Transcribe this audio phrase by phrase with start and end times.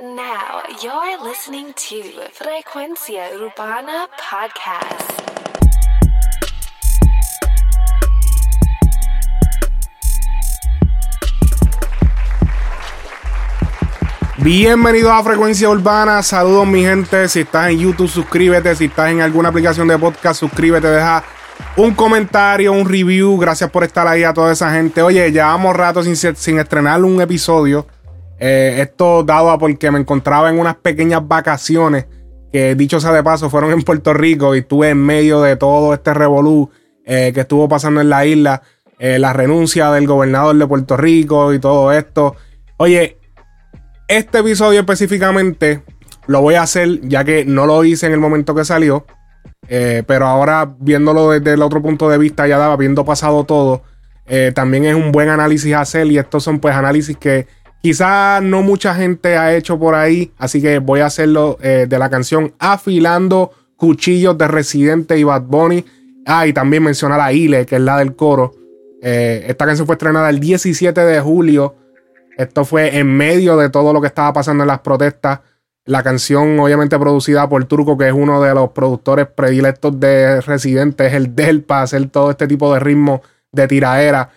[0.00, 2.02] Now you're listening to
[2.32, 5.20] Frecuencia Urbana Podcast.
[14.38, 19.20] Bienvenidos a Frecuencia Urbana, saludos mi gente, si estás en YouTube suscríbete, si estás en
[19.20, 21.22] alguna aplicación de podcast suscríbete, deja
[21.76, 25.02] un comentario, un review, gracias por estar ahí a toda esa gente.
[25.02, 27.86] Oye, llevamos rato sin, sin estrenar un episodio,
[28.38, 32.06] eh, esto dado a porque me encontraba en unas pequeñas vacaciones
[32.52, 35.94] que dicho sea de paso fueron en Puerto Rico y estuve en medio de todo
[35.94, 36.70] este revolú
[37.04, 38.62] eh, que estuvo pasando en la isla,
[38.98, 42.36] eh, la renuncia del gobernador de Puerto Rico y todo esto.
[42.78, 43.16] Oye,
[44.08, 45.82] este episodio específicamente
[46.26, 49.06] lo voy a hacer ya que no lo hice en el momento que salió.
[49.68, 53.82] Pero ahora viéndolo desde el otro punto de vista, ya daba, habiendo pasado todo,
[54.54, 56.08] también es un buen análisis hacer.
[56.08, 57.46] Y estos son pues análisis que
[57.82, 60.32] quizás no mucha gente ha hecho por ahí.
[60.38, 65.42] Así que voy a hacerlo eh, de la canción Afilando Cuchillos de Residente y Bad
[65.42, 65.84] Bunny.
[66.24, 68.54] Ah, y también mencionar a Ile, que es la del coro.
[69.02, 71.74] esta canción fue estrenada el 17 de julio
[72.36, 75.40] esto fue en medio de todo lo que estaba pasando en las protestas.
[75.84, 81.06] La canción, obviamente producida por Turco, que es uno de los productores predilectos de Residente,
[81.06, 84.30] es el del para hacer todo este tipo de ritmo de tiraera.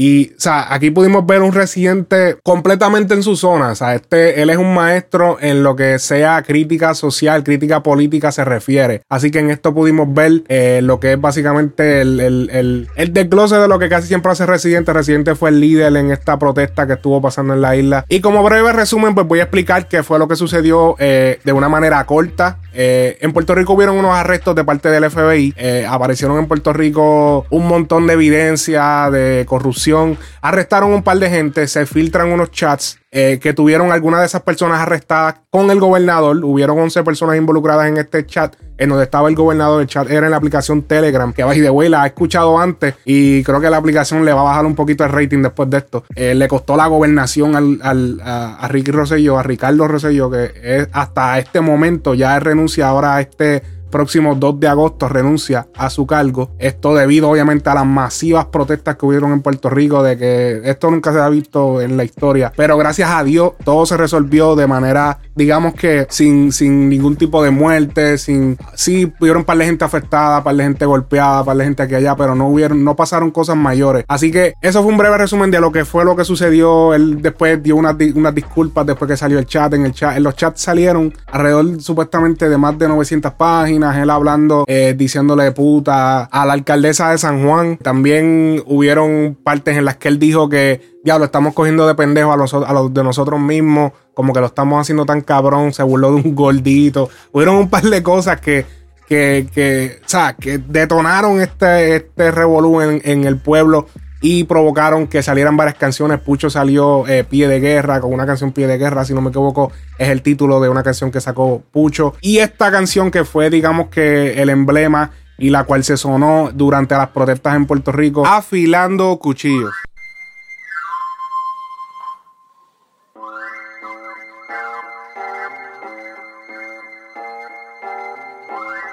[0.00, 3.72] Y, o sea, aquí pudimos ver un residente completamente en su zona.
[3.72, 8.32] O sea, este, él es un maestro en lo que sea crítica social, crítica política
[8.32, 9.02] se refiere.
[9.10, 13.56] Así que en esto pudimos ver eh, lo que es básicamente el, el, el, desglose
[13.56, 14.94] de lo que casi siempre hace Residente.
[14.94, 18.06] Residente fue el líder en esta protesta que estuvo pasando en la isla.
[18.08, 21.52] Y como breve resumen, pues voy a explicar qué fue lo que sucedió eh, de
[21.52, 22.56] una manera corta.
[22.72, 25.54] Eh, en Puerto Rico hubieron unos arrestos de parte del FBI.
[25.88, 31.66] aparecieron en Puerto Rico un montón de evidencia de corrupción Arrestaron un par de gente,
[31.68, 36.44] se filtran unos chats eh, que tuvieron algunas de esas personas arrestadas con el gobernador.
[36.44, 39.82] Hubieron 11 personas involucradas en este chat en donde estaba el gobernador.
[39.82, 43.42] El chat era en la aplicación Telegram, que by de way ha escuchado antes y
[43.42, 46.04] creo que la aplicación le va a bajar un poquito el rating después de esto.
[46.14, 52.14] Eh, le costó la gobernación a, Ricky Rosselló, a Ricardo Rosselló, que hasta este momento
[52.14, 56.50] ya renuncia ahora a este próximo 2 de agosto renuncia a su cargo.
[56.58, 60.90] Esto debido obviamente a las masivas protestas que hubieron en Puerto Rico de que esto
[60.90, 62.52] nunca se ha visto en la historia.
[62.56, 67.42] Pero gracias a Dios todo se resolvió de manera, digamos que sin, sin ningún tipo
[67.42, 68.56] de muerte, sin...
[68.74, 71.94] Sí, hubieron un par de gente afectada, par de gente golpeada, par de gente aquí
[71.94, 74.04] allá, pero no hubieron, no pasaron cosas mayores.
[74.08, 76.94] Así que eso fue un breve resumen de lo que fue lo que sucedió.
[76.94, 79.72] Él después dio unas, unas disculpas después que salió el chat.
[79.74, 84.10] En el chat, en los chats salieron alrededor supuestamente de más de 900 páginas él
[84.10, 87.76] hablando, eh, diciéndole puta a la alcaldesa de San Juan.
[87.78, 92.32] También hubieron partes en las que él dijo que ya lo estamos cogiendo de pendejo
[92.32, 95.82] a los, a los de nosotros mismos, como que lo estamos haciendo tan cabrón, se
[95.82, 97.08] burló de un gordito.
[97.32, 98.66] Hubieron un par de cosas que,
[99.08, 103.86] que, que, o sea, que detonaron este, este revolú en el pueblo
[104.20, 106.20] y provocaron que salieran varias canciones.
[106.20, 109.30] Pucho salió eh, Pie de Guerra con una canción Pie de Guerra, si no me
[109.30, 112.14] equivoco, es el título de una canción que sacó Pucho.
[112.20, 116.94] Y esta canción que fue, digamos que el emblema y la cual se sonó durante
[116.94, 119.72] las protestas en Puerto Rico, afilando cuchillos.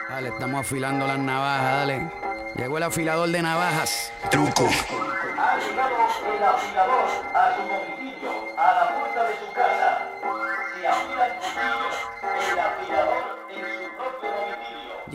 [0.10, 2.27] Dale, estamos afilando las navajas, dale.
[2.56, 4.12] Llegó el afilador de navajas.
[4.32, 4.64] Truco.
[4.66, 5.96] Ha llegado
[6.36, 9.17] el afilador a su domicilio, a la puerta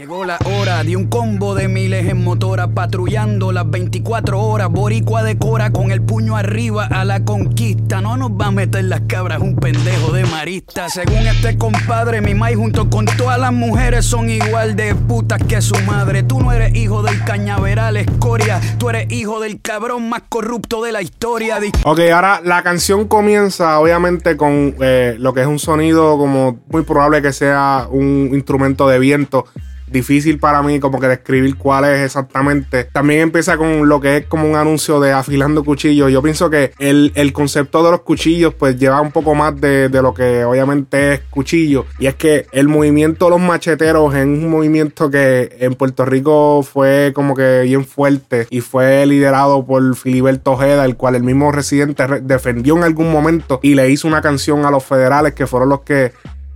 [0.02, 4.68] Llegó la hora de un combo de miles en motora patrullando las 24 horas.
[4.68, 8.00] Boricua decora con el puño arriba a la conquista.
[8.00, 10.88] No nos va a meter las cabras un pendejo de marista.
[10.88, 15.62] Según este compadre, mi mai junto con todas las mujeres son igual de putas que
[15.62, 16.24] su madre.
[16.24, 18.60] Tú no eres hijo del cañaveral escoria.
[18.78, 21.60] Tú eres hijo del cabrón más corrupto de la historia.
[21.84, 26.82] Ok, ahora la canción comienza obviamente con eh, lo que es un sonido como muy
[26.82, 29.46] probable que sea un instrumento de viento
[29.92, 32.84] difícil para mí como que describir cuál es exactamente.
[32.84, 36.10] También empieza con lo que es como un anuncio de afilando cuchillos.
[36.10, 40.12] Yo pienso que el, concepto de los cuchillos pues lleva un poco más de, lo
[40.12, 41.86] que obviamente es cuchillo.
[41.98, 46.62] Y es que el movimiento de los macheteros es un movimiento que en Puerto Rico
[46.62, 51.52] fue como que bien fuerte y fue liderado por Filiberto Ojeda, el cual el mismo
[51.52, 55.68] residente defendió en algún momento y le hizo una canción a los federales que fueron
[55.68, 56.12] los que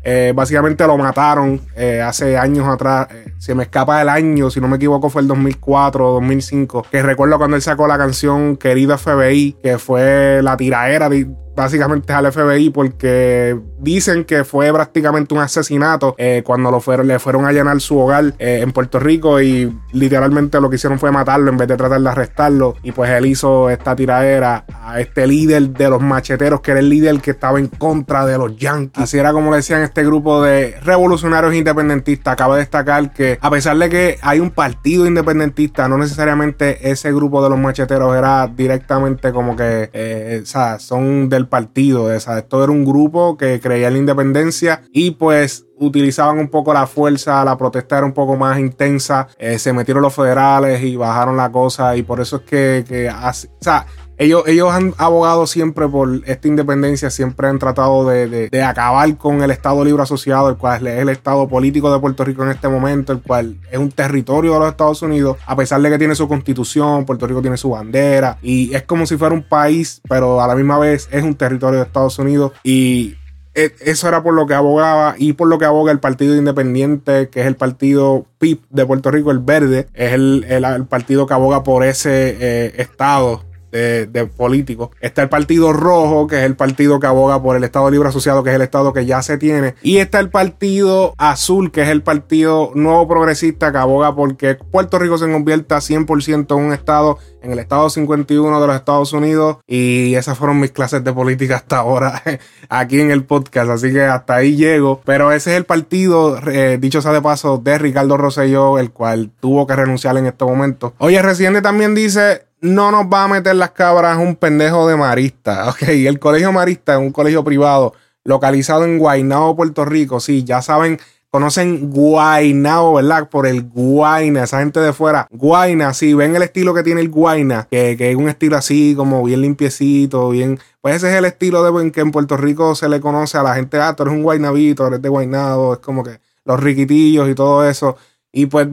[0.09, 3.09] eh, básicamente lo mataron eh, hace años atrás.
[3.11, 6.87] Eh, se me escapa el año, si no me equivoco, fue el 2004 o 2005.
[6.93, 11.09] Que recuerdo cuando él sacó la canción Querido FBI, que fue la tiraera
[11.57, 17.19] básicamente al FBI porque dicen que fue prácticamente un asesinato eh, cuando lo fueron, le
[17.19, 21.11] fueron a llenar su hogar eh, en Puerto Rico y literalmente lo que hicieron fue
[21.11, 22.77] matarlo en vez de tratar de arrestarlo.
[22.83, 26.89] Y pues él hizo esta tiradera a este líder de los macheteros, que era el
[26.89, 29.03] líder que estaba en contra de los Yankees.
[29.03, 32.35] Así era como le decían este grupo de revolucionarios independentistas.
[32.35, 37.13] Acaba de destacar que a pesar de que hay un partido independentista, no necesariamente ese
[37.13, 42.05] grupo de los macheteros era directamente como que, eh, o sea, son del partido.
[42.05, 46.49] O sea, esto era un grupo que creía en la independencia y pues utilizaban un
[46.49, 50.83] poco la fuerza, la protesta era un poco más intensa, eh, se metieron los federales
[50.83, 53.87] y bajaron la cosa y por eso es que, que o sea,
[54.19, 59.51] ellos, ellos han abogado siempre por esta independencia, siempre han tratado de, acabar con el
[59.51, 63.13] Estado Libre Asociado, el cual es el Estado político de Puerto Rico en este momento,
[63.13, 66.29] el cual es un territorio de los Estados Unidos, a pesar de que tiene su
[66.29, 70.47] constitución, Puerto Rico tiene su bandera, y es como si fuera un país, pero a
[70.47, 73.17] la misma vez es un territorio de Estados Unidos, y
[73.57, 77.31] e, eso era por lo que abogaba y por lo que aboga el Partido Independiente,
[77.31, 81.33] que es el partido PIP de Puerto Rico, el verde, es el, el, partido que
[81.33, 84.91] aboga por ese eh, estado de, políticos.
[85.01, 88.43] Está el Partido Rojo, que es el partido que aboga por el Estado Libre Asociado,
[88.43, 89.75] que es el Estado que ya se tiene.
[89.83, 94.99] Y está el Partido Azul, que es el Partido Nuevo Progresista, que aboga porque Puerto
[94.99, 99.59] Rico se convierta 100% en un Estado, en el Estado 51 de los Estados Unidos.
[99.67, 102.23] Y esas fueron mis clases de política hasta ahora
[102.69, 103.71] aquí en el podcast.
[103.71, 105.01] Así que hasta ahí llego.
[105.05, 109.31] Pero ese es el partido, eh, dicho sea de paso, de Ricardo Rosselló, el cual
[109.41, 110.95] tuvo que renunciar en este momento.
[110.99, 115.71] Oye, Residente también dice no nos va a meter las cabras un pendejo de marista.
[115.77, 117.95] Ok, el colegio marista es un colegio privado
[118.25, 120.21] localizado en Guaynabo, Puerto Rico.
[120.21, 120.99] Sí, ya saben,
[121.31, 123.29] conocen Guaynabo, ¿verdad?
[123.29, 125.29] Por el Guayna, esa gente de fuera.
[125.31, 129.23] Guayna, sí, ven el estilo que tiene el Guayna, que, es un estilo así, como
[129.23, 130.59] bien limpiecito, bien.
[130.81, 133.55] Pues ese es el estilo de que en Puerto Rico se le conoce a la
[133.55, 137.35] gente, ah, tú eres un Guaynabito, eres de Guaynabo, es como que los riquitillos y
[137.35, 137.97] todo eso.
[138.33, 138.69] Y pues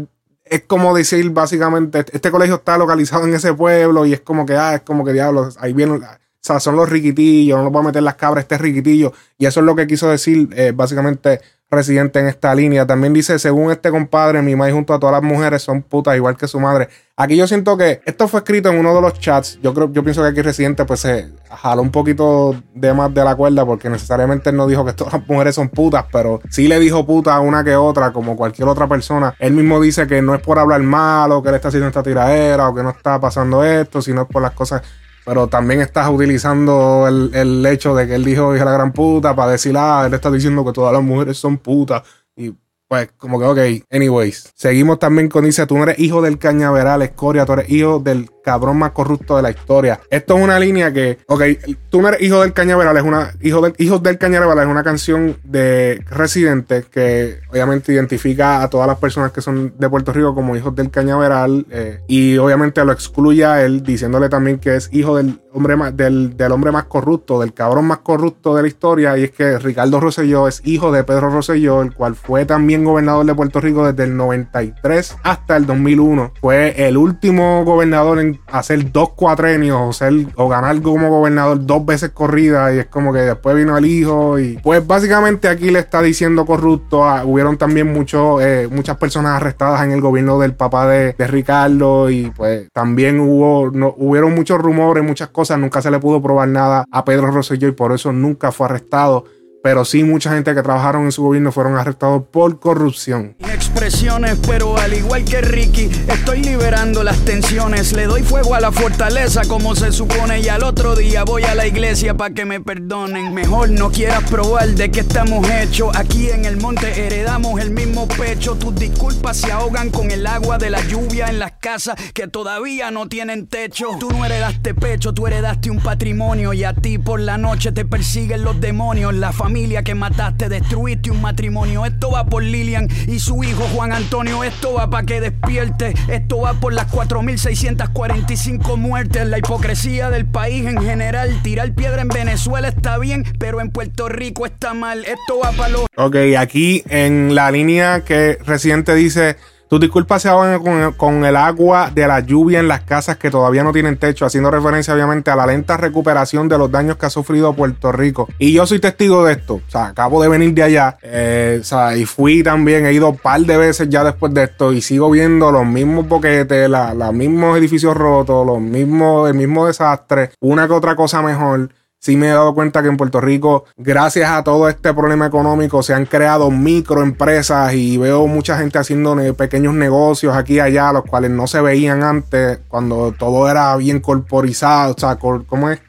[0.54, 4.56] es como decir básicamente, este colegio está localizado en ese pueblo y es como que,
[4.56, 6.08] ah, es como que diablos, ahí vienen, o
[6.40, 9.14] sea, son los riquitillos, no nos va a meter las cabras este riquitillo.
[9.40, 11.42] Y eso es lo que quiso decir eh, básicamente
[11.74, 12.86] residente en esta línea.
[12.86, 16.38] También dice, según este compadre, mi madre junto a todas las mujeres son putas igual
[16.38, 16.90] que su madre.
[17.16, 19.60] Aquí yo siento que esto fue escrito en uno de los chats.
[19.62, 23.24] Yo creo, yo pienso que aquí residente pues se jaló un poquito de más de
[23.24, 26.68] la cuerda porque necesariamente él no dijo que todas las mujeres son putas, pero sí
[26.68, 29.36] le dijo puta a una que otra, como cualquier otra persona.
[29.38, 32.70] Él mismo dice que no es por hablar malo, que él está haciendo esta tiradera
[32.70, 34.82] o que no está pasando esto, sino por las cosas
[35.26, 39.36] pero también estás utilizando el, el, hecho de que él dijo hija la gran puta
[39.36, 42.04] para decir, ah, él está diciendo que todas las mujeres son putas.
[42.36, 42.54] Y
[42.88, 44.52] pues, como que, ok, anyways.
[44.56, 48.30] Seguimos también con dice, tú no eres hijo del cañaveral, escoria, tú eres hijo del
[48.44, 50.00] cabrón más corrupto de la historia.
[50.10, 51.44] Esto es una línea que, ok,
[51.90, 54.84] tú no eres hijo del cañaveral, es una, hijo del, hijos del cañaveral es una
[54.84, 60.36] canción de Residente que obviamente identifica a todas las personas que son de Puerto Rico
[60.36, 64.90] como hijos del cañaveral eh, y obviamente lo excluye a él diciéndole también que es
[64.92, 68.68] hijo del hombre más, del, del, hombre más corrupto, del cabrón más corrupto de la
[68.68, 72.84] historia y es que Ricardo Rosselló es hijo de Pedro Rosselló, el cual fue también
[72.84, 76.34] gobernador de Puerto Rico desde el 93 hasta el 2001.
[76.42, 81.86] Fue el último gobernador en hacer dos cuatrenios o, ser, o ganar como gobernador dos
[81.86, 85.80] veces corrida y es como que después vino el hijo y pues básicamente aquí le
[85.80, 87.04] está diciendo corrupto.
[87.26, 92.32] Hubieron también muchos eh, muchas personas arrestadas en el gobierno del papá de, Ricardo y
[92.32, 96.86] pues también hubo, no, hubieron muchos rumores, muchas cosas, nunca se le pudo probar nada
[96.92, 99.26] a Pedro Rosselló y por eso nunca fue arrestado
[99.64, 103.38] pero sí mucha gente que trabajaron en su gobierno fueron arrestados por corrupción.
[103.40, 107.94] Expresiones, pero al igual que Ricky, estoy liberando las tensiones.
[107.94, 111.56] Le doy fuego a la fortaleza como se supone y al otro día voy a
[111.56, 113.34] la iglesia para que me perdonen.
[113.34, 115.96] Mejor no quieras probar de qué estamos hechos.
[115.96, 118.56] Aquí en el monte heredamos el mismo pecho.
[118.56, 122.92] Tus disculpas se ahogan con el agua de la lluvia en las casas que todavía
[122.92, 123.92] no tienen techo.
[123.98, 127.86] Tú no heredaste pecho, tú heredaste un patrimonio y a ti por la noche te
[127.86, 129.14] persiguen los demonios.
[129.14, 131.86] La familia que mataste, destruiste un matrimonio.
[131.86, 134.44] Esto va por Lilian y su hijo Juan Antonio.
[134.44, 135.94] Esto va para que despierte.
[136.08, 139.28] Esto va por las 4.645 muertes.
[139.28, 141.40] La hipocresía del país en general.
[141.44, 145.06] Tirar piedra en Venezuela está bien, pero en Puerto Rico está mal.
[145.06, 145.86] Esto va para los.
[145.98, 149.38] Ok, aquí en la línea que reciente dice
[149.74, 153.64] tus disculpas se ahogan con, el agua de la lluvia en las casas que todavía
[153.64, 157.10] no tienen techo, haciendo referencia obviamente a la lenta recuperación de los daños que ha
[157.10, 158.30] sufrido Puerto Rico.
[158.38, 159.56] Y yo soy testigo de esto.
[159.56, 161.00] O sea, acabo de venir de allá.
[161.02, 164.44] Eh, o sea, y fui también, he ido un par de veces ya después de
[164.44, 169.66] esto y sigo viendo los mismos boquetes, los mismos edificios rotos, los mismos, el mismo
[169.66, 171.70] desastre, una que otra cosa mejor
[172.04, 175.82] sí me he dado cuenta que en Puerto Rico, gracias a todo este problema económico,
[175.82, 181.06] se han creado microempresas y veo mucha gente haciendo pequeños negocios aquí y allá, los
[181.06, 185.80] cuales no se veían antes, cuando todo era bien corporizado, o sea, ¿cómo es?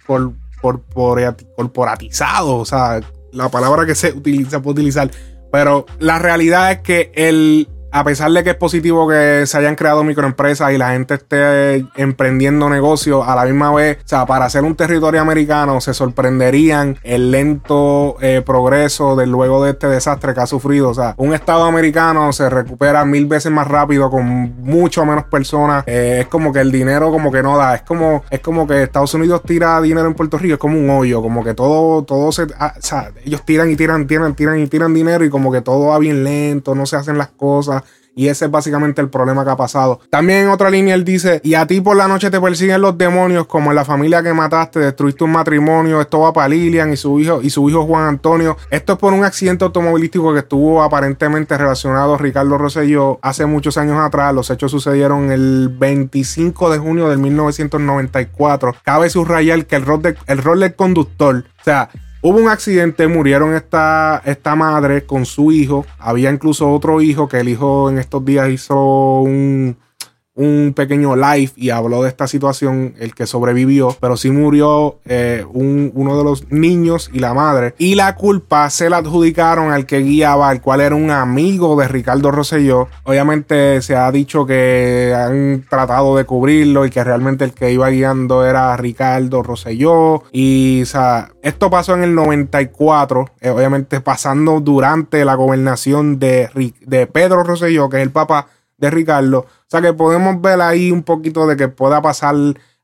[1.57, 3.01] corporatizado, o sea,
[3.33, 5.11] la palabra que se utiliza, puede utilizar.
[5.51, 9.77] Pero la realidad es que el, a pesar de que es positivo que se hayan
[9.77, 14.51] creado microempresas y la gente esté emprendiendo negocios a la misma vez, o sea, para
[14.51, 20.35] ser un territorio americano se sorprenderían el lento eh, progreso de luego de este desastre
[20.35, 20.89] que ha sufrido.
[20.89, 24.27] O sea, un estado americano se recupera mil veces más rápido con
[24.65, 25.85] mucho menos personas.
[25.87, 27.77] Eh, es como que el dinero como que no da.
[27.77, 30.91] Es como, es como que Estados Unidos tira dinero en Puerto Rico, es como un
[30.91, 34.59] hoyo, como que todo, todo se, ah, o sea, ellos tiran y tiran, tiran, tiran
[34.59, 37.84] y tiran dinero y como que todo va bien lento, no se hacen las cosas.
[38.15, 40.01] Y ese es básicamente el problema que ha pasado.
[40.11, 42.97] También en otra línea él dice, y a ti por la noche te persiguen los
[42.97, 46.97] demonios, como en la familia que mataste, destruiste un matrimonio, esto va para Lilian y
[46.97, 48.57] su hijo, y su hijo Juan Antonio.
[48.71, 53.77] Esto es por un accidente automovilístico que estuvo aparentemente relacionado a Ricardo Rosselló hace muchos
[53.77, 54.35] años atrás.
[54.35, 58.77] Los hechos sucedieron el 25 de junio de 1994.
[58.83, 61.91] Cabe subrayar que el rol, de, el rol del conductor, o sea,
[62.27, 65.85] Hubo un accidente, murieron esta, esta madre con su hijo.
[65.99, 69.77] Había incluso otro hijo que el hijo en estos días hizo un,
[70.37, 75.45] un pequeño live y habló de esta situación, el que sobrevivió, pero sí murió eh,
[75.53, 77.75] uno de los niños y la madre.
[77.79, 81.89] Y la culpa se la adjudicaron al que guiaba, al cual era un amigo de
[81.89, 82.89] Ricardo Rosselló.
[83.05, 87.89] Obviamente se ha dicho que han tratado de cubrirlo y que realmente el que iba
[87.89, 90.25] guiando era Ricardo Rosselló.
[90.33, 96.49] Y o sea, esto pasó en el 94, eh, obviamente pasando durante la gobernación de,
[96.81, 99.41] de Pedro Rosselló, que es el papá de Ricardo.
[99.41, 102.35] O sea que podemos ver ahí un poquito de que pueda pasar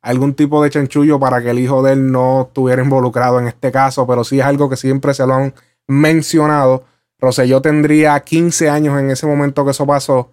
[0.02, 3.70] algún tipo de chanchullo para que el hijo de él no estuviera involucrado en este
[3.70, 5.54] caso, pero sí es algo que siempre se lo han
[5.86, 6.84] mencionado.
[7.18, 10.30] Roselló tendría 15 años en ese momento que eso pasó.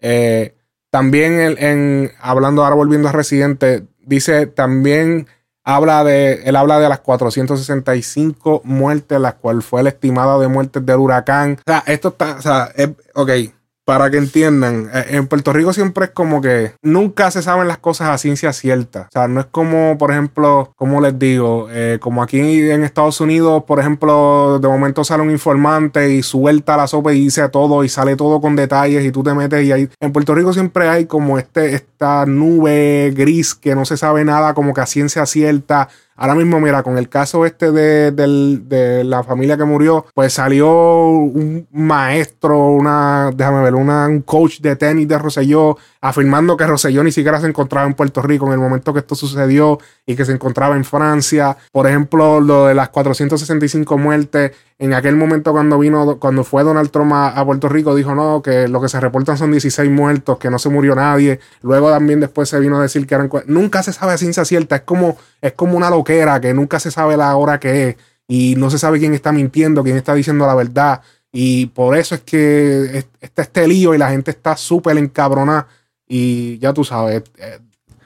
[0.00, 0.54] Eh,
[0.90, 5.28] también en, hablando ahora volviendo a Residente, dice también
[5.62, 10.84] habla de, él habla de las 465 muertes, las cuales fue la estimada de muertes
[10.84, 11.58] del huracán.
[11.60, 13.30] O sea, esto está, o sea, es, ok,
[13.90, 17.78] para que entiendan, eh, en Puerto Rico siempre es como que nunca se saben las
[17.78, 19.08] cosas a ciencia cierta.
[19.08, 23.20] O sea, no es como, por ejemplo, como les digo, eh, como aquí en Estados
[23.20, 27.82] Unidos, por ejemplo, de momento sale un informante y suelta la sopa y dice todo
[27.82, 29.88] y sale todo con detalles y tú te metes y ahí.
[29.98, 34.54] En Puerto Rico siempre hay como este, esta nube gris que no se sabe nada
[34.54, 35.88] como que a ciencia cierta
[36.20, 41.66] Ahora mismo, mira, con el caso este de, la familia que murió, pues salió un
[41.72, 47.10] maestro, una, déjame ver, una, un coach de tenis de Roselló afirmando que Roselló ni
[47.10, 50.32] siquiera se encontraba en Puerto Rico en el momento que esto sucedió y que se
[50.32, 51.56] encontraba en Francia.
[51.72, 56.90] Por ejemplo, lo de las 465 muertes, en aquel momento cuando vino, cuando fue Donald
[56.90, 60.48] Trump a, Puerto Rico, dijo no, que lo que se reportan son 16 muertos, que
[60.48, 61.38] no se murió nadie.
[61.60, 63.28] Luego también después se vino a decir que eran...
[63.44, 66.90] Nunca se sabe a ciencia cierta, es como, es como una loquera que nunca se
[66.90, 67.96] sabe la hora que es
[68.26, 71.02] y no se sabe quién está mintiendo, quién está diciendo la verdad.
[71.30, 75.66] Y por eso es que está este lío y la gente está súper encabronada
[76.08, 77.58] y ya tú sabes, eh,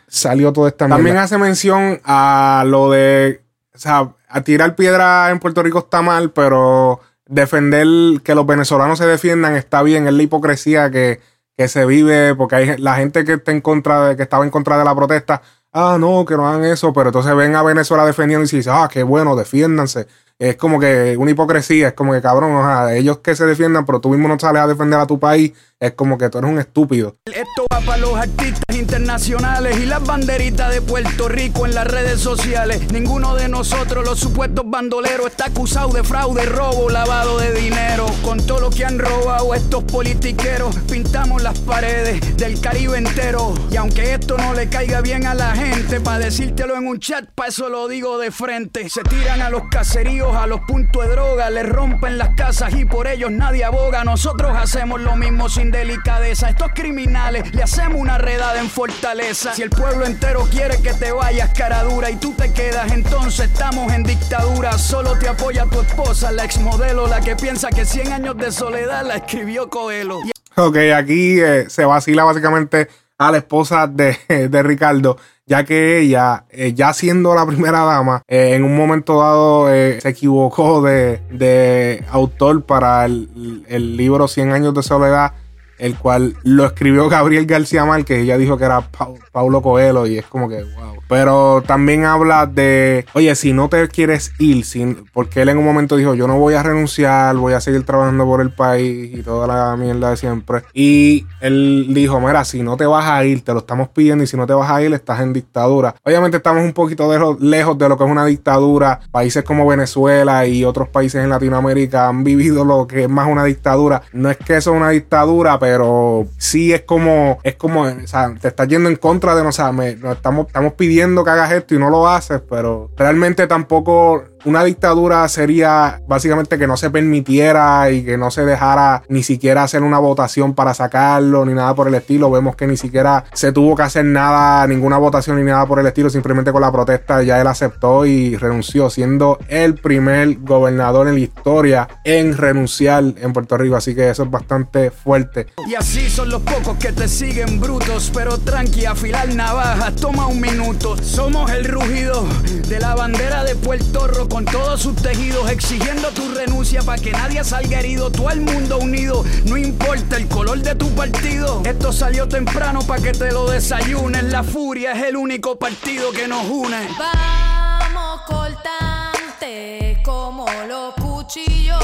[0.09, 5.39] salió todo esta También hace mención a lo de, o sea, a tirar piedra en
[5.39, 7.87] Puerto Rico está mal, pero defender
[8.25, 11.21] que los venezolanos se defiendan está bien, es la hipocresía que,
[11.57, 14.51] que se vive, porque hay la gente que está en contra de, que estaba en
[14.51, 15.41] contra de la protesta,
[15.73, 18.89] ah, no, que no hagan eso, pero entonces ven a Venezuela defendiendo y dicen, ah,
[18.93, 23.19] qué bueno, defiéndanse es como que una hipocresía, es como que cabrón, o sea, ellos
[23.19, 26.19] que se defiendan, pero tú mismo no sales a defender a tu país, es como
[26.19, 27.17] que tú eres un estúpido.
[27.27, 32.21] Esto va para los artistas internacionales y las banderitas de Puerto Rico en las redes
[32.21, 32.91] sociales.
[32.91, 38.07] Ninguno de nosotros, los supuestos bandoleros, está acusado de fraude, robo, lavado de dinero.
[38.23, 43.55] Con todo lo que han robado estos politiqueros, pintamos las paredes del Caribe entero.
[43.71, 47.27] Y aunque esto no le caiga bien a la gente, para decírtelo en un chat,
[47.35, 48.89] para eso lo digo de frente.
[48.89, 52.85] Se tiran a los caseríos a los puntos de droga, les rompen las casas y
[52.85, 54.05] por ellos nadie aboga.
[54.05, 56.49] Nosotros hacemos lo mismo sin delicadeza.
[56.49, 59.53] Estos criminales le hacemos una redada en fortaleza.
[59.55, 63.51] Si el pueblo entero quiere que te vayas cara dura y tú te quedas, entonces
[63.51, 64.79] estamos en dictadura.
[64.79, 69.05] Solo te apoya tu esposa, la exmodelo, la que piensa que 100 años de soledad
[69.05, 70.21] la escribió Coelho.
[70.57, 74.17] Ok, aquí eh, se vacila básicamente a la esposa de,
[74.49, 75.17] de Ricardo
[75.47, 80.01] ya que ella, eh, ya siendo la primera dama, eh, en un momento dado eh,
[80.01, 85.33] se equivocó de, autor para el, libro 100 años de soledad
[85.79, 88.21] el cual lo escribió Gabriel García Márquez.
[88.23, 90.95] Ella dijo que era Pau- Paulo Coelho y es como que, wow.
[91.09, 95.65] Pero también habla de, oye, si no te quieres ir, sin, porque él en un
[95.65, 99.23] momento dijo, yo no voy a renunciar, voy a seguir trabajando por el país y
[99.23, 100.63] toda la mierda de siempre.
[100.73, 104.27] Y él dijo, mira, si no te vas a ir, te lo estamos pidiendo y
[104.27, 105.95] si no te vas a ir, estás en dictadura.
[106.05, 109.01] Obviamente estamos un poquito de lejos de lo que es una dictadura.
[109.11, 113.45] Países como Venezuela y otros países en Latinoamérica han vivido lo que es más una
[113.45, 114.03] dictadura.
[114.13, 118.35] No es que eso es una dictadura, pero sí es como, es como, o sea,
[118.39, 119.55] te estás yendo en contra de nosotros.
[119.55, 123.47] O sea, nos estamos, estamos pidiendo que hagas esto y no lo haces, pero realmente
[123.47, 129.23] tampoco una dictadura sería básicamente que no se permitiera y que no se dejara ni
[129.23, 132.31] siquiera hacer una votación para sacarlo ni nada por el estilo.
[132.31, 135.87] Vemos que ni siquiera se tuvo que hacer nada, ninguna votación ni nada por el
[135.87, 136.11] estilo.
[136.11, 141.21] Simplemente con la protesta ya él aceptó y renunció, siendo el primer gobernador en la
[141.21, 143.77] historia en renunciar en Puerto Rico.
[143.77, 145.47] Así que eso es bastante fuerte.
[145.67, 150.41] Y así son los pocos que te siguen brutos, pero tranqui, afilar navajas, toma un
[150.41, 150.97] minuto.
[151.03, 152.27] Somos el rugido
[152.69, 157.13] de la bandera de Puerto Rico con todos sus tejidos, exigiendo tu renuncia para que
[157.13, 158.11] nadie salga herido.
[158.11, 161.63] Todo el mundo unido, no importa el color de tu partido.
[161.65, 164.25] Esto salió temprano para que te lo desayunes.
[164.25, 166.89] La furia es el único partido que nos une.
[166.99, 171.83] Vamos cortante como los cuchillos,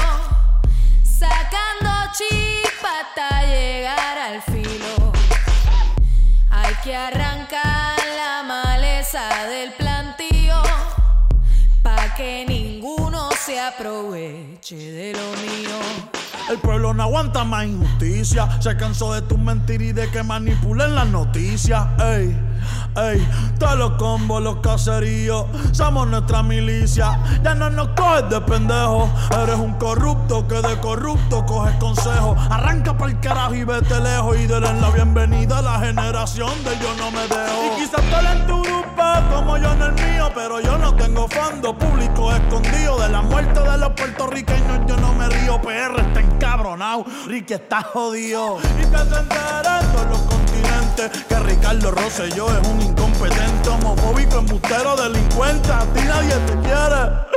[1.03, 5.11] sacando chispa hasta llegar al filo.
[6.49, 10.61] Hay que arrancar la maleza del plantío,
[11.81, 15.79] pa' que ninguno se aproveche de lo mío.
[16.49, 18.61] El pueblo no aguanta más injusticia.
[18.61, 21.87] Se cansó de tus mentiras y de que manipulen las noticias.
[21.99, 22.37] Ey,
[22.95, 23.27] ey,
[23.59, 27.19] todos los combos, los caseríos, somos nuestra milicia.
[27.43, 29.09] Ya no nos coges de pendejo.
[29.43, 32.35] Eres un corrupto que de corrupto coges consejo.
[32.49, 34.37] Arranca pa'l carajo y vete lejos.
[34.37, 37.65] Y denle la bienvenida a la generación del yo no me dejo.
[37.65, 39.03] Y quizás tú en tu grupo
[39.33, 40.31] como yo en el mío.
[40.33, 42.99] Pero yo no tengo fondo público escondido.
[42.99, 45.61] De la muerte de los puertorriqueños yo no me río.
[45.61, 47.05] PR está encabronado.
[47.27, 48.59] Ricky está jodido.
[48.79, 50.30] Y que se enteren todos los
[51.09, 55.71] Que Ricardo Rosselló es un incompetente, homofóbico, embustero, delincuente.
[55.71, 57.30] A ti nadie te quiere.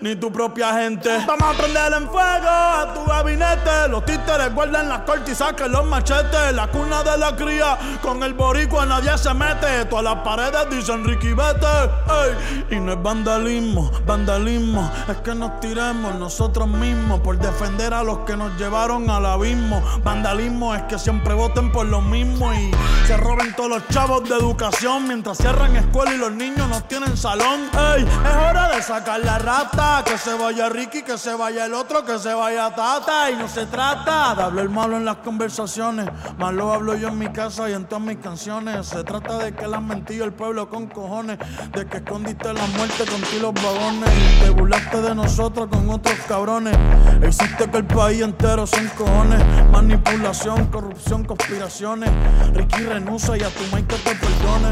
[0.00, 1.10] Ni tu propia gente.
[1.26, 3.88] Vamos a prender en fuego a tu gabinete.
[3.90, 6.54] Los títeres guardan las cortes y saquen los machetes.
[6.54, 7.76] La cuna de la cría.
[8.00, 9.84] Con el boricua nadie se mete.
[9.90, 11.66] Todas las paredes dicen Ricky vete.
[11.66, 12.76] Ey.
[12.76, 14.90] Y no es vandalismo, vandalismo.
[15.06, 19.82] Es que nos tiremos nosotros mismos por defender a los que nos llevaron al abismo.
[20.02, 22.70] Vandalismo es que siempre voten por lo mismo y
[23.06, 27.18] se roben todos los chavos de educación mientras cierran escuela y los niños no tienen
[27.18, 27.68] salón.
[27.74, 29.89] Ey, es hora de sacar la rata.
[29.90, 33.30] Que se vaya Ricky, que se vaya el otro, que se vaya Tata.
[33.30, 36.08] Y no se trata de hablar malo en las conversaciones.
[36.38, 38.86] Más lo hablo yo en mi casa y en todas mis canciones.
[38.86, 41.38] Se trata de que le han mentido el pueblo con cojones.
[41.72, 44.10] De que escondiste la muerte con ti los vagones.
[44.10, 46.76] Y te burlaste de nosotros con otros cabrones.
[47.20, 49.42] E hiciste que el país entero se encojones.
[49.70, 52.10] Manipulación, corrupción, conspiraciones.
[52.54, 54.70] Ricky renuncia y a tu Mike te perdone.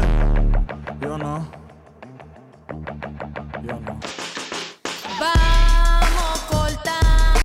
[1.01, 1.47] Yo no.
[3.61, 3.98] Yo no.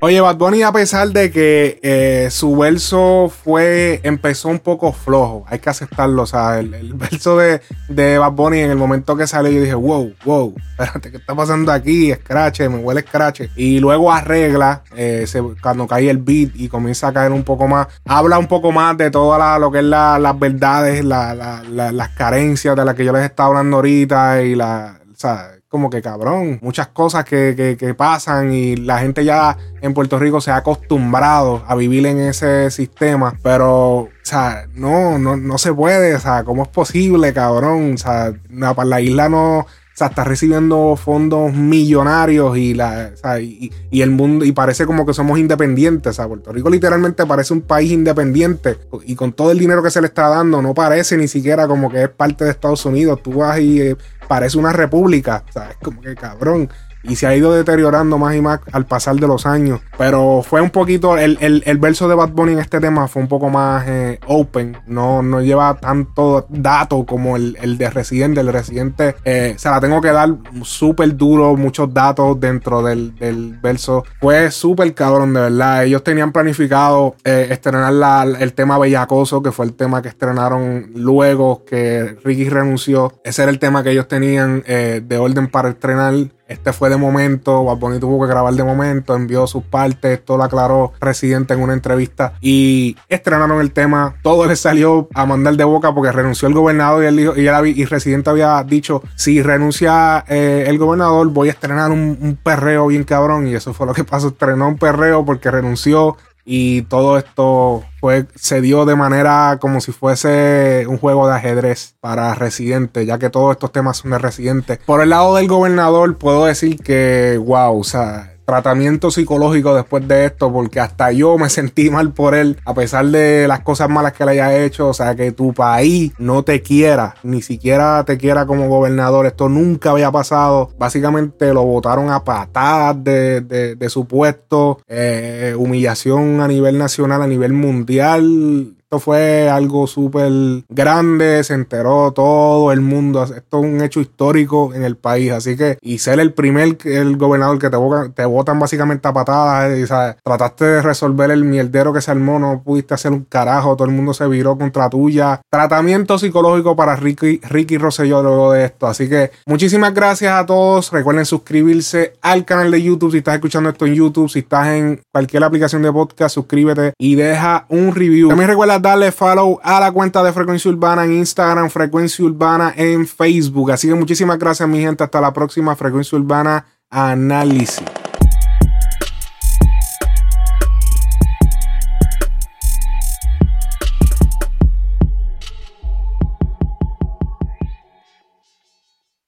[0.01, 5.47] Oye, Bad Bunny, a pesar de que eh, su verso fue, empezó un poco flojo,
[5.49, 6.25] hay que aceptarlo.
[6.25, 9.73] O sea, el, verso de, de Bad Bunny en el momento que salió, yo dije,
[9.75, 12.13] wow, wow, espérate, ¿qué está pasando aquí?
[12.13, 13.43] Scratch, me huele scratch.
[13.57, 15.25] Y luego arregla, eh,
[15.63, 18.99] cuando cae el beat y comienza a caer un poco más, habla un poco más
[18.99, 22.85] de toda la- lo que es la- las verdades, la- la- la- las carencias de
[22.85, 24.99] las que yo les estaba hablando ahorita y la.
[25.25, 29.93] O como que cabrón, muchas cosas que, que- que pasan y la gente ya en
[29.93, 35.37] Puerto Rico se ha acostumbrado a vivir en ese sistema, pero, o sea, no, no,
[35.37, 37.95] no se puede, o sea, ¿cómo es posible, cabrón?
[37.95, 43.17] O sea, la, la isla no, o sea, está recibiendo fondos millonarios y la, o
[43.17, 46.11] sea, y, y el mundo, y parece como que somos independientes.
[46.11, 48.77] O sea, Puerto Rico literalmente parece un país independiente.
[49.07, 51.91] Y con todo el dinero que se le está dando, no parece ni siquiera como
[51.91, 53.23] que es parte de Estados Unidos.
[53.23, 55.45] Tú vas y eh, parece una república.
[55.49, 56.69] O sea, es como que cabrón.
[57.05, 59.81] Y se ha ido deteriorando más y más al pasar de los años.
[59.99, 61.17] Pero fue un poquito.
[61.19, 64.19] El, el- el verso de Bad Bunny en este tema fue un poco más eh,
[64.27, 64.79] open.
[64.87, 68.41] No, no lleva tanto dato como el, el de Residente.
[68.41, 70.31] El Residente eh, se la tengo que dar
[70.63, 71.57] súper duro.
[71.57, 74.05] Muchos datos dentro del, del verso.
[74.21, 75.85] Fue súper cabrón, de verdad.
[75.85, 80.91] Ellos tenían planificado eh, estrenar la- el tema Bellacoso, que fue el tema que estrenaron
[80.95, 83.13] luego que Ricky renunció.
[83.25, 86.15] Ese era el tema que ellos tenían eh, de orden para estrenar.
[86.49, 90.37] Este fue de momento, Bad Bunny tuvo que grabar de momento, envió sus partes, esto
[90.37, 94.17] lo aclaró Residente en una entrevista y estrenaron el tema.
[94.23, 97.47] Todo le salió a mandar de boca porque renunció el gobernador y él dijo, y,
[97.47, 102.37] él, y Residente había dicho, si renuncia eh, el gobernador voy a estrenar un, un
[102.43, 106.83] perreo bien cabrón y eso fue lo que pasó, estrenó un perreo porque renunció y
[106.83, 112.35] todo esto fue, se dio de manera como si fuese un juego de ajedrez para
[112.35, 114.79] Residente, ya que todos estos temas son de Residente.
[114.85, 120.27] Por el lado del gobernador, puedo decir que, wow, o sea, tratamiento psicológico después de
[120.27, 124.13] esto, porque hasta yo me sentí mal por él, a pesar de las cosas malas
[124.13, 128.19] que le haya hecho, o sea, que tu país no te quiera, ni siquiera te
[128.19, 134.81] quiera como gobernador, esto nunca había pasado, básicamente lo votaron a patadas de, su puesto,
[134.89, 140.33] eh, humillación a nivel nacional, a nivel mundial, fue algo súper
[140.69, 143.23] grande, se enteró todo el mundo.
[143.25, 145.33] Esto es un hecho histórico en el país.
[145.33, 147.77] Así que, y ser el primer el gobernador que te,
[148.15, 149.85] te votan básicamente a patadas, y,
[150.23, 153.95] trataste de resolver el mierdero que se armó, no pudiste hacer un carajo, todo el
[153.95, 155.41] mundo se viró contra tuya.
[155.51, 158.87] Tratamiento psicológico para Ricky, Ricky Rosselló luego de esto.
[158.87, 160.91] Así que, muchísimas gracias a todos.
[160.93, 165.01] Recuerden suscribirse al canal de YouTube si estás escuchando esto en YouTube, si estás en
[165.13, 168.29] cualquier aplicación de podcast, suscríbete y deja un review.
[168.29, 173.07] También recuerda darle follow a la cuenta de Frecuencia Urbana en Instagram, Frecuencia Urbana en
[173.07, 173.73] Facebook.
[173.73, 175.03] Así que muchísimas gracias, mi gente.
[175.03, 178.04] Hasta la próxima Frecuencia Urbana Análisis.